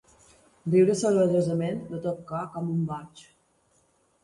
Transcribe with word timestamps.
Riure 0.75 0.95
sorollosament, 1.01 1.77
de 1.93 2.01
tot 2.07 2.25
cor, 2.33 2.51
com 2.57 2.75
un 2.79 2.83
boig. 2.91 3.25